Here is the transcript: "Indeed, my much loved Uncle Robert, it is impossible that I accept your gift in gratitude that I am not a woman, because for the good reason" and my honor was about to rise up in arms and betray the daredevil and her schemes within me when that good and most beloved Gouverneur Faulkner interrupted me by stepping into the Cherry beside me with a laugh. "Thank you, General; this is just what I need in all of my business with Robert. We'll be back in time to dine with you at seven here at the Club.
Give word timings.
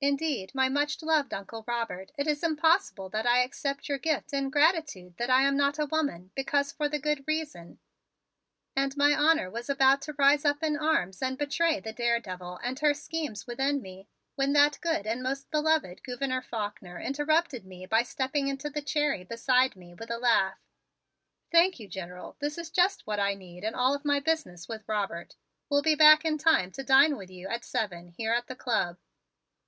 "Indeed, 0.00 0.54
my 0.54 0.68
much 0.68 1.02
loved 1.02 1.34
Uncle 1.34 1.64
Robert, 1.66 2.12
it 2.16 2.28
is 2.28 2.44
impossible 2.44 3.08
that 3.08 3.26
I 3.26 3.42
accept 3.42 3.88
your 3.88 3.98
gift 3.98 4.32
in 4.32 4.48
gratitude 4.48 5.16
that 5.16 5.28
I 5.28 5.42
am 5.42 5.56
not 5.56 5.76
a 5.80 5.86
woman, 5.86 6.30
because 6.36 6.70
for 6.70 6.88
the 6.88 7.00
good 7.00 7.24
reason" 7.26 7.80
and 8.76 8.96
my 8.96 9.12
honor 9.12 9.50
was 9.50 9.68
about 9.68 10.00
to 10.02 10.12
rise 10.12 10.44
up 10.44 10.62
in 10.62 10.76
arms 10.76 11.20
and 11.20 11.36
betray 11.36 11.80
the 11.80 11.92
daredevil 11.92 12.60
and 12.62 12.78
her 12.78 12.94
schemes 12.94 13.48
within 13.48 13.82
me 13.82 14.06
when 14.36 14.52
that 14.52 14.78
good 14.80 15.04
and 15.04 15.20
most 15.20 15.50
beloved 15.50 16.04
Gouverneur 16.04 16.42
Faulkner 16.42 17.00
interrupted 17.00 17.66
me 17.66 17.84
by 17.84 18.04
stepping 18.04 18.46
into 18.46 18.70
the 18.70 18.82
Cherry 18.82 19.24
beside 19.24 19.74
me 19.74 19.94
with 19.94 20.12
a 20.12 20.18
laugh. 20.18 20.60
"Thank 21.50 21.80
you, 21.80 21.88
General; 21.88 22.36
this 22.38 22.56
is 22.56 22.70
just 22.70 23.04
what 23.08 23.18
I 23.18 23.34
need 23.34 23.64
in 23.64 23.74
all 23.74 23.96
of 23.96 24.04
my 24.04 24.20
business 24.20 24.68
with 24.68 24.86
Robert. 24.88 25.34
We'll 25.68 25.82
be 25.82 25.96
back 25.96 26.24
in 26.24 26.38
time 26.38 26.70
to 26.70 26.84
dine 26.84 27.16
with 27.16 27.30
you 27.32 27.48
at 27.48 27.64
seven 27.64 28.06
here 28.10 28.32
at 28.32 28.46
the 28.46 28.54
Club. 28.54 28.96